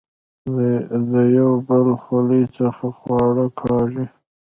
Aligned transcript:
د 1.11 1.13
يو 1.37 1.51
بل 1.67 1.87
خولې 2.03 2.43
څخه 2.57 2.85
خواړۀ 2.99 3.45
کاږي 3.61 4.05